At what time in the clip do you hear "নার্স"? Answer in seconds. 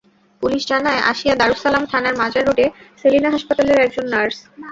4.13-4.37